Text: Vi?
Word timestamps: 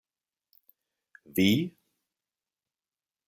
Vi? 1.37 1.47